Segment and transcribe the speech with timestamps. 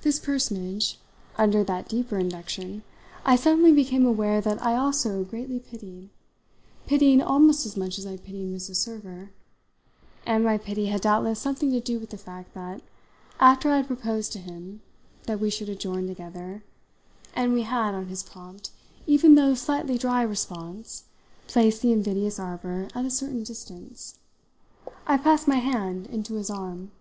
[0.00, 0.98] This personage,
[1.36, 2.82] under that deeper induction,
[3.22, 6.08] I suddenly became aware that I also greatly pitied
[6.86, 8.76] pitied almost as much as I pitied Mrs.
[8.76, 9.28] Server;
[10.24, 12.80] and my pity had doubtless something to do with the fact that,
[13.40, 14.80] after I had proposed to him
[15.24, 16.64] that we should adjourn together
[17.34, 18.70] and we had, on his prompt,
[19.06, 21.04] even though slightly dry response,
[21.46, 24.18] placed the invidious arbour at a certain distance,
[25.06, 26.92] I passed my hand into his arm.